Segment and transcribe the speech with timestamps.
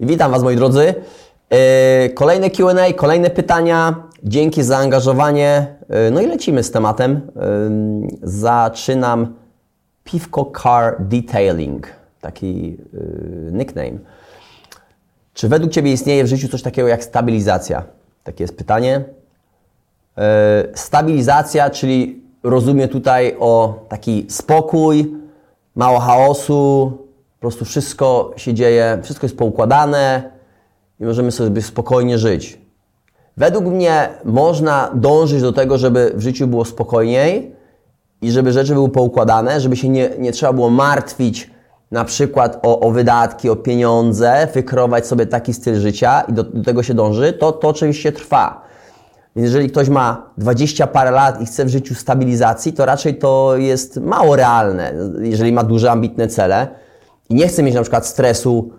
[0.00, 0.94] Witam Was moi drodzy.
[1.50, 3.94] Yy, Kolejne Q&A, kolejne pytania.
[4.24, 5.66] Dzięki za zaangażowanie.
[5.88, 7.20] Yy, No i lecimy z tematem.
[7.36, 9.34] Yy, Zaczynam
[10.04, 11.92] Piwko Car Detailing.
[12.20, 12.76] Taki
[13.52, 13.98] nickname.
[15.34, 17.82] Czy według Ciebie istnieje w życiu coś takiego jak stabilizacja?
[18.24, 19.04] Takie jest pytanie.
[20.74, 25.14] Stabilizacja, czyli rozumiem tutaj o taki spokój,
[25.74, 26.92] mało chaosu,
[27.36, 30.30] po prostu wszystko się dzieje, wszystko jest poukładane
[31.00, 32.58] i możemy sobie spokojnie żyć.
[33.36, 37.56] Według mnie można dążyć do tego, żeby w życiu było spokojniej
[38.22, 41.50] i żeby rzeczy były poukładane, żeby się nie, nie trzeba było martwić
[41.90, 46.64] na przykład o, o wydatki, o pieniądze, wykreować sobie taki styl życia i do, do
[46.64, 48.66] tego się dąży, to, to oczywiście trwa.
[49.36, 53.56] Więc jeżeli ktoś ma 20 parę lat i chce w życiu stabilizacji, to raczej to
[53.56, 56.85] jest mało realne, jeżeli ma duże, ambitne cele
[57.28, 58.70] i nie chce mieć na przykład stresu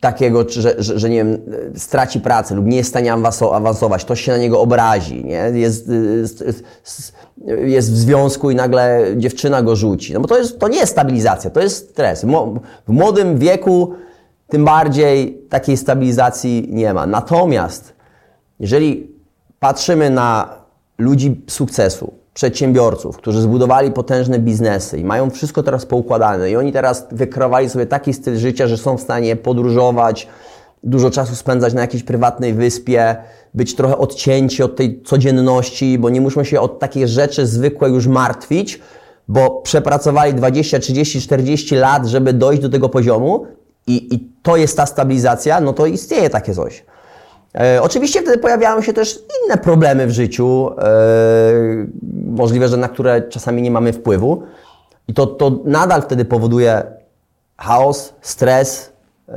[0.00, 1.38] takiego, że, że, że nie wiem,
[1.76, 5.50] straci pracę lub nie jest w stanie awanso- awansować, ktoś się na niego obrazi, nie?
[5.54, 6.42] Jest, y, s-
[6.86, 7.12] s-
[7.64, 10.12] jest w związku i nagle dziewczyna go rzuci.
[10.12, 12.24] No bo to, jest, to nie jest stabilizacja, to jest stres.
[12.88, 13.92] W młodym wieku
[14.48, 17.06] tym bardziej takiej stabilizacji nie ma.
[17.06, 17.92] Natomiast
[18.60, 19.10] jeżeli
[19.60, 20.54] patrzymy na
[20.98, 27.06] ludzi sukcesu, przedsiębiorców, którzy zbudowali potężne biznesy i mają wszystko teraz poukładane i oni teraz
[27.12, 30.28] wykreowali sobie taki styl życia, że są w stanie podróżować,
[30.82, 33.16] dużo czasu spędzać na jakiejś prywatnej wyspie,
[33.54, 38.06] być trochę odcięci od tej codzienności, bo nie muszą się od takich rzeczy zwykłe już
[38.06, 38.80] martwić,
[39.28, 43.46] bo przepracowali 20, 30, 40 lat, żeby dojść do tego poziomu
[43.86, 46.84] i, i to jest ta stabilizacja, no to istnieje takie coś.
[47.54, 50.84] E, oczywiście wtedy pojawiają się też inne problemy w życiu, e,
[52.26, 54.42] możliwe, że na które czasami nie mamy wpływu.
[55.08, 56.82] I to, to nadal wtedy powoduje
[57.58, 58.92] chaos, stres,
[59.28, 59.34] e,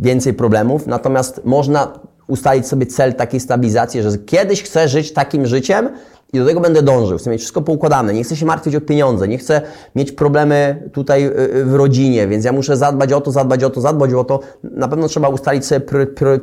[0.00, 0.86] więcej problemów.
[0.86, 1.92] Natomiast można
[2.26, 5.88] ustalić sobie cel takiej stabilizacji, że kiedyś chcę żyć takim życiem
[6.32, 7.18] i do tego będę dążył.
[7.18, 9.60] Chcę mieć wszystko poukładane, nie chcę się martwić o pieniądze, nie chcę
[9.94, 13.80] mieć problemy tutaj y, w rodzinie, więc ja muszę zadbać o to, zadbać o to,
[13.80, 14.40] zadbać o to.
[14.62, 15.80] Na pewno trzeba ustalić sobie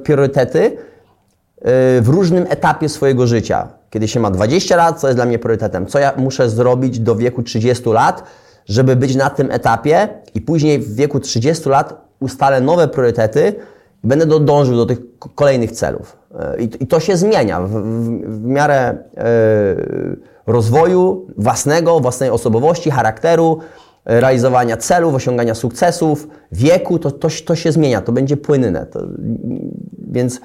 [0.03, 0.71] priorytety y,
[2.01, 3.67] w różnym etapie swojego życia.
[3.89, 5.85] Kiedy się ma 20 lat, co jest dla mnie priorytetem?
[5.85, 8.23] Co ja muszę zrobić do wieku 30 lat,
[8.65, 13.55] żeby być na tym etapie i później w wieku 30 lat ustalę nowe priorytety
[14.03, 14.99] będę dążył do tych
[15.35, 16.17] kolejnych celów.
[16.59, 23.59] Y, I, to się zmienia w, w, w miarę y, rozwoju własnego, własnej osobowości, charakteru,
[23.59, 28.85] y, realizowania celów, osiągania sukcesów, wieku, to, to, to się zmienia, to będzie płynne.
[28.85, 28.99] To,
[30.11, 30.41] więc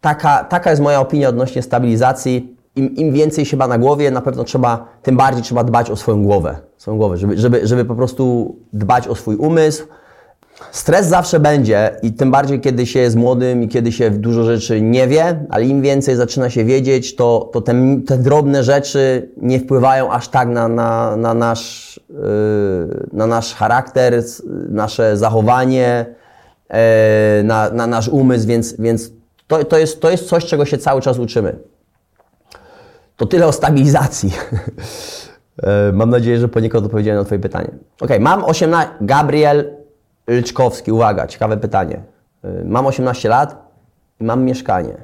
[0.00, 2.56] taka, taka jest moja opinia odnośnie stabilizacji.
[2.76, 5.96] Im, Im więcej się ma na głowie, na pewno trzeba, tym bardziej trzeba dbać o
[5.96, 9.86] swoją głowę, swoją głowę żeby, żeby, żeby po prostu dbać o swój umysł.
[10.70, 14.80] Stres zawsze będzie i tym bardziej, kiedy się jest młodym i kiedy się dużo rzeczy
[14.80, 17.74] nie wie, ale im więcej zaczyna się wiedzieć, to, to te,
[18.06, 24.22] te drobne rzeczy nie wpływają aż tak na, na, na, nasz, yy, na nasz charakter,
[24.68, 26.06] nasze zachowanie,
[26.70, 26.76] yy,
[27.44, 29.10] na, na nasz umysł, więc, więc
[29.46, 31.56] to, to, jest, to jest coś, czego się cały czas uczymy.
[33.16, 34.32] To tyle o stabilizacji.
[35.62, 37.68] E, Mam nadzieję, że poniekąd odpowiedziałem na Twoje pytanie.
[38.00, 38.92] Ok, mam 18.
[39.00, 39.81] Gabriel
[40.26, 42.02] Lyczkowski, uwaga, ciekawe pytanie.
[42.44, 43.68] E, Mam 18 lat
[44.20, 44.94] i mam mieszkanie,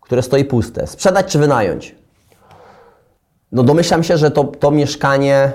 [0.00, 0.86] które stoi puste.
[0.86, 1.94] Sprzedać czy wynająć?
[3.52, 5.52] No domyślam się, że to, to mieszkanie,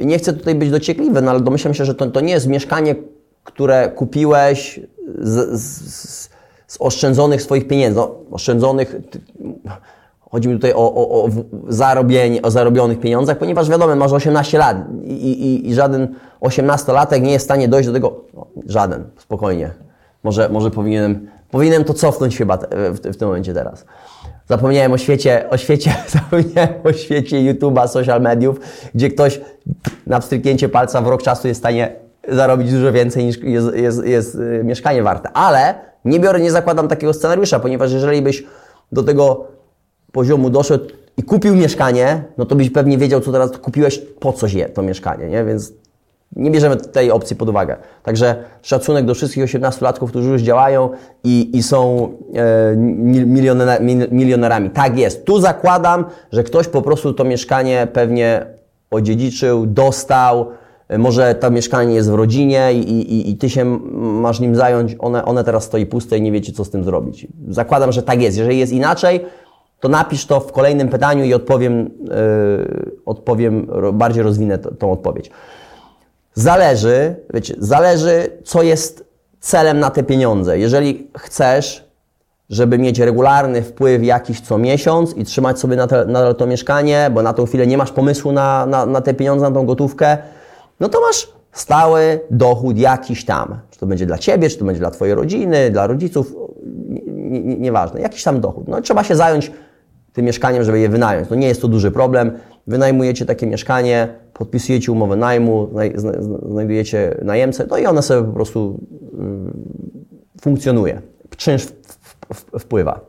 [0.00, 2.46] yy, nie chcę tutaj być dociekliwy, no ale domyślam się, że to, to nie jest
[2.46, 2.94] mieszkanie,
[3.44, 4.80] które kupiłeś
[5.18, 6.28] z, z,
[6.66, 9.20] z oszczędzonych swoich pieniędzy, no, oszczędzonych, ty-
[10.32, 11.28] chodzi mi tutaj o, o, o
[11.68, 17.32] zarobienie, o zarobionych pieniądzach, ponieważ wiadomo, masz 18 lat i, i, i żaden 18-latek nie
[17.32, 19.70] jest w stanie dojść do tego, no, żaden, spokojnie,
[20.24, 23.84] może, może powinienem, powinienem to cofnąć chyba w, w tym momencie teraz.
[24.48, 28.60] Zapomniałem o świecie, o świecie, zapomniałem o świecie YouTube'a, social mediów,
[28.94, 29.40] gdzie ktoś
[30.06, 31.96] na pstryknięcie palca w rok czasu jest w stanie
[32.28, 35.30] zarobić dużo więcej niż jest, jest, jest y, mieszkanie warte.
[35.32, 35.74] Ale
[36.04, 38.44] nie biorę, nie zakładam takiego scenariusza, ponieważ jeżeli byś
[38.92, 39.46] do tego
[40.12, 40.84] poziomu doszedł
[41.16, 44.82] i kupił mieszkanie, no to byś pewnie wiedział, co teraz kupiłeś, po coś je to
[44.82, 45.44] mieszkanie, nie?
[45.44, 45.72] Więc
[46.36, 47.76] nie bierzemy tej opcji pod uwagę.
[48.02, 50.90] Także szacunek do wszystkich 18-latków, którzy już działają
[51.24, 54.70] i, i są e, mil- milionera, mil- milionerami.
[54.70, 55.24] Tak jest.
[55.24, 58.46] Tu zakładam, że ktoś po prostu to mieszkanie pewnie
[58.90, 60.46] odziedziczył, dostał,
[60.88, 63.64] e, może to mieszkanie jest w rodzinie i, i, i ty się
[63.94, 67.26] masz nim zająć, one, one teraz stoi puste i nie wiecie, co z tym zrobić.
[67.48, 68.38] Zakładam, że tak jest.
[68.38, 69.20] Jeżeli jest inaczej,
[69.82, 72.14] to napisz to w kolejnym pytaniu i odpowiem, e,
[73.06, 75.30] odpowiem bardziej rozwinę t- tą odpowiedź.
[76.34, 79.04] Zależy, wiecie, zależy, co jest
[79.40, 80.58] celem na te pieniądze.
[80.58, 81.84] Jeżeli chcesz,
[82.50, 87.22] żeby mieć regularny wpływ jakiś co miesiąc i trzymać sobie nadal, nadal to mieszkanie, bo
[87.22, 90.18] na tą chwilę nie masz pomysłu na, na, na te pieniądze, na tą gotówkę,
[90.80, 93.58] no to masz stały dochód jakiś tam.
[93.70, 96.34] Czy to będzie dla Ciebie, czy to będzie dla Twojej rodziny, dla rodziców,
[97.58, 98.68] nieważne, nie, nie jakiś tam dochód.
[98.68, 99.52] No trzeba się zająć
[100.12, 101.30] tym mieszkaniem, żeby je wynająć.
[101.30, 102.38] No nie jest to duży problem.
[102.66, 105.68] Wynajmujecie takie mieszkanie, podpisujecie umowę najmu,
[106.50, 108.80] znajdujecie najemcę, no i ona sobie po prostu
[110.38, 111.02] y, funkcjonuje.
[111.36, 111.66] Czynsz
[112.58, 113.00] wpływa.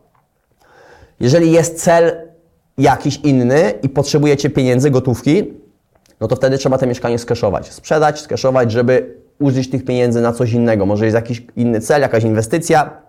[1.20, 2.12] Jeżeli jest cel
[2.78, 5.54] jakiś inny i potrzebujecie pieniędzy, gotówki,
[6.20, 7.74] no to wtedy trzeba te mieszkanie skeszować.
[7.74, 10.86] Sprzedać, skeszować, żeby użyć tych pieniędzy na coś innego.
[10.86, 13.02] Może jest jakiś inny cel, jakaś inwestycja,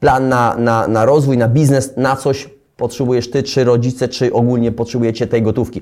[0.00, 4.72] plan na, na, na rozwój, na biznes, na coś potrzebujesz Ty, czy rodzice, czy ogólnie
[4.72, 5.80] potrzebujecie tej gotówki.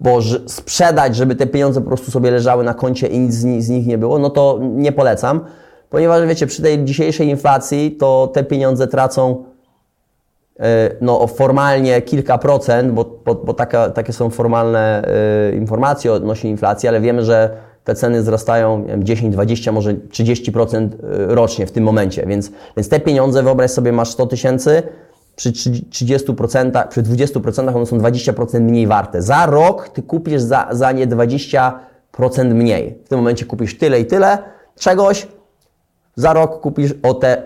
[0.00, 3.86] Bo sprzedać, żeby te pieniądze po prostu sobie leżały na koncie i nic z nich
[3.86, 5.40] nie było, no to nie polecam.
[5.90, 9.44] Ponieważ wiecie, przy tej dzisiejszej inflacji to te pieniądze tracą
[10.60, 15.02] e, no, formalnie kilka procent, bo, bo, bo taka, takie są formalne
[15.52, 17.50] y, informacje odnośnie inflacji, ale wiemy, że
[17.84, 22.26] te ceny wzrastają 10, 20, może 30% e, rocznie w tym momencie.
[22.26, 24.82] Więc, więc te pieniądze, wyobraź sobie, masz 100 tysięcy,
[25.36, 29.22] przy 30%, przy 20% one są 20% mniej warte.
[29.22, 31.72] Za rok ty kupisz za, za nie 20%
[32.54, 32.98] mniej.
[33.04, 34.38] W tym momencie kupisz tyle i tyle
[34.78, 35.28] czegoś,
[36.14, 37.42] za rok kupisz o te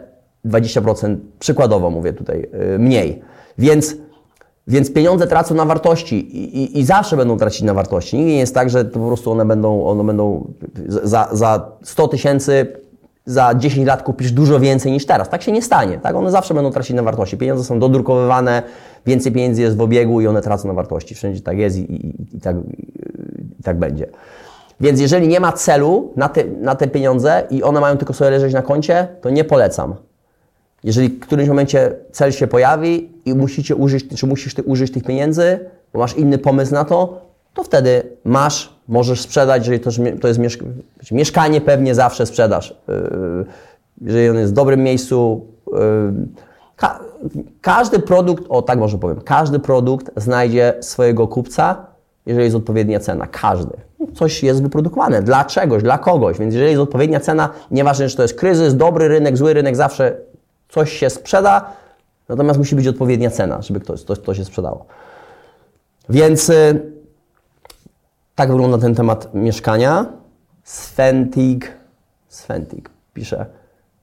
[0.47, 3.23] 20%, przykładowo mówię tutaj, yy, mniej.
[3.59, 3.97] Więc,
[4.67, 8.17] więc pieniądze tracą na wartości i, i, i, zawsze będą tracić na wartości.
[8.17, 10.53] Nigdy nie jest tak, że to po prostu one będą, one będą
[10.87, 12.67] za, za 100 tysięcy
[13.31, 15.29] za 10 lat kupisz dużo więcej niż teraz.
[15.29, 15.99] Tak się nie stanie.
[15.99, 16.17] Tak?
[16.17, 17.37] One zawsze będą tracić na wartości.
[17.37, 18.63] Pieniądze są dodrukowywane,
[19.07, 21.15] więcej pieniędzy jest w obiegu i one tracą na wartości.
[21.15, 22.57] Wszędzie tak jest i, i, i tak,
[23.61, 24.07] i tak będzie.
[24.81, 28.31] Więc jeżeli nie ma celu na te, na te pieniądze i one mają tylko sobie
[28.31, 29.95] leżeć na koncie, to nie polecam.
[30.85, 35.05] Jeżeli w którymś momencie cel się pojawi i musicie użyć, czy musisz ty użyć tych
[35.05, 35.59] pieniędzy,
[35.93, 40.41] bo masz inny pomysł na to, to wtedy masz, możesz sprzedać, jeżeli to, to jest
[40.41, 40.61] mieszk
[41.13, 42.75] mieszkanie, pewnie zawsze sprzedasz.
[42.89, 43.45] Yy,
[44.01, 45.47] jeżeli on jest w dobrym miejscu.
[45.73, 45.79] Yy,
[46.77, 47.01] ka
[47.61, 51.87] każdy produkt, o tak może powiem, każdy produkt znajdzie swojego kupca,
[52.27, 53.27] jeżeli jest odpowiednia cena.
[53.27, 53.77] Każdy.
[54.15, 58.23] Coś jest wyprodukowane dla czegoś, dla kogoś, więc jeżeli jest odpowiednia cena, nieważne, czy to
[58.23, 60.17] jest kryzys, dobry rynek, zły rynek, zawsze
[60.69, 61.73] coś się sprzeda,
[62.29, 64.87] natomiast musi być odpowiednia cena, żeby ktoś, to, to się sprzedało.
[66.09, 66.55] Więc yy,
[68.41, 70.07] tak wygląda ten temat mieszkania.
[70.65, 71.75] Sventig,
[72.29, 73.47] Sventig pisze,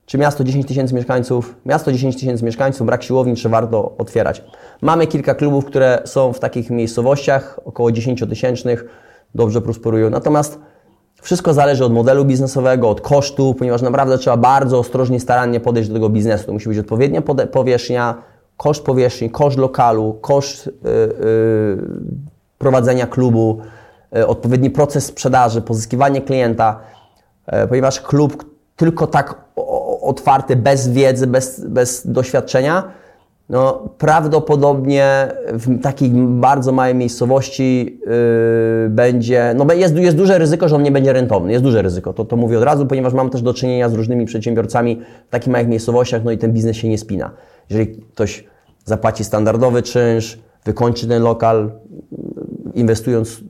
[0.06, 4.44] czy miasto 10 tysięcy mieszkańców, miasto 10 tysięcy mieszkańców, brak siłowni, czy warto otwierać?
[4.82, 8.84] Mamy kilka klubów, które są w takich miejscowościach, około 10 tysięcznych,
[9.34, 10.10] dobrze prosperują.
[10.10, 10.58] Natomiast
[11.22, 15.94] wszystko zależy od modelu biznesowego, od kosztu, ponieważ naprawdę trzeba bardzo ostrożnie, starannie podejść do
[15.94, 16.46] tego biznesu.
[16.46, 18.22] To musi być odpowiednia powierzchnia,
[18.56, 21.84] koszt powierzchni, koszt lokalu, koszt yy, yy,
[22.58, 23.60] prowadzenia klubu,
[24.26, 26.80] odpowiedni proces sprzedaży, pozyskiwanie klienta,
[27.46, 28.44] e, ponieważ klub
[28.76, 29.34] tylko tak
[30.00, 32.92] otwarty, bez wiedzy, bez, bez doświadczenia,
[33.48, 40.76] no, prawdopodobnie w takiej bardzo małej miejscowości yy, będzie, no jest, jest duże ryzyko, że
[40.76, 43.42] on nie będzie rentowny, jest duże ryzyko, to, to mówię od razu, ponieważ mam też
[43.42, 46.98] do czynienia z różnymi przedsiębiorcami w takich małych miejscowościach, no i ten biznes się nie
[46.98, 47.30] spina.
[47.70, 48.44] Jeżeli ktoś
[48.84, 51.70] zapłaci standardowy czynsz, wykończy ten lokal,
[52.74, 53.40] inwestując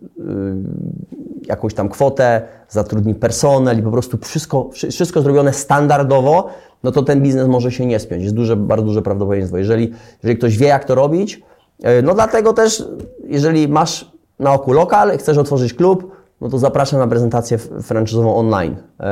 [1.46, 6.48] jakąś tam kwotę, zatrudni personel i po prostu wszystko, wszystko zrobione standardowo,
[6.82, 8.22] no to ten biznes może się nie spiąć.
[8.22, 9.58] Jest duże, bardzo duże prawdopodobieństwo.
[9.58, 9.92] Jeżeli,
[10.22, 11.42] jeżeli ktoś wie, jak to robić,
[11.80, 12.84] y, no dlatego też,
[13.24, 18.72] jeżeli masz na oku lokal, chcesz otworzyć klub, no to zapraszam na prezentację franczyzową online.
[18.72, 19.04] Y,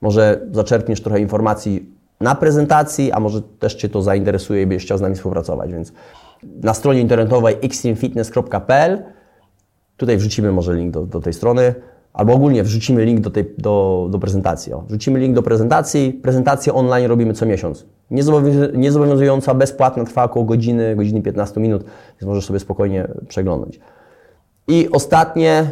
[0.00, 4.98] może zaczerpniesz trochę informacji na prezentacji, a może też Cię to zainteresuje i byś chciał
[4.98, 5.72] z nami współpracować.
[5.72, 5.92] Więc
[6.62, 9.02] na stronie internetowej xtremefitness.pl
[9.96, 11.74] Tutaj wrzucimy może link do, do tej strony,
[12.12, 14.72] albo ogólnie wrzucimy link do, tej, do, do prezentacji.
[14.72, 16.12] O, wrzucimy link do prezentacji.
[16.12, 17.86] Prezentację online robimy co miesiąc.
[18.74, 23.80] Niezobowiązująca, bezpłatna, trwa około godziny, godziny 15 minut, więc możesz sobie spokojnie przeglądać.
[24.68, 25.70] I ostatnie,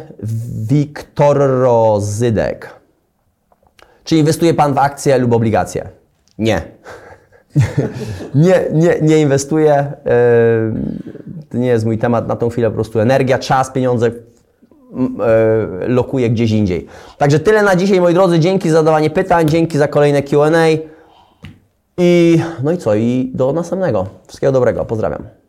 [0.69, 2.81] Wiktor Rozydek.
[4.03, 5.89] Czy inwestuje Pan w akcje lub obligacje?
[6.37, 6.61] Nie.
[8.35, 9.93] nie, nie, nie inwestuję.
[11.51, 14.11] To nie jest mój temat na tą chwilę, po prostu energia, czas, pieniądze e,
[15.87, 16.87] lokuje gdzieś indziej.
[17.17, 18.39] Także tyle na dzisiaj, moi drodzy.
[18.39, 20.49] Dzięki za zadawanie pytań, dzięki za kolejne QA.
[21.97, 22.95] I no i co?
[22.95, 24.05] I do następnego.
[24.27, 24.85] Wszystkiego dobrego.
[24.85, 25.40] Pozdrawiam.